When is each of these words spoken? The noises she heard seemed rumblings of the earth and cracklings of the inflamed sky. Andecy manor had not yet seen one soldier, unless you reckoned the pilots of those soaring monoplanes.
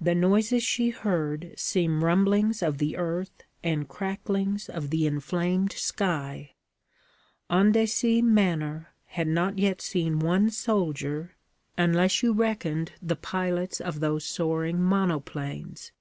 The 0.00 0.16
noises 0.16 0.64
she 0.64 0.90
heard 0.90 1.54
seemed 1.56 2.02
rumblings 2.02 2.64
of 2.64 2.78
the 2.78 2.96
earth 2.96 3.44
and 3.62 3.88
cracklings 3.88 4.68
of 4.68 4.90
the 4.90 5.06
inflamed 5.06 5.70
sky. 5.70 6.54
Andecy 7.48 8.22
manor 8.22 8.88
had 9.04 9.28
not 9.28 9.56
yet 9.56 9.80
seen 9.80 10.18
one 10.18 10.50
soldier, 10.50 11.36
unless 11.78 12.24
you 12.24 12.32
reckoned 12.32 12.90
the 13.00 13.14
pilots 13.14 13.80
of 13.80 14.00
those 14.00 14.24
soaring 14.24 14.82
monoplanes. 14.82 15.92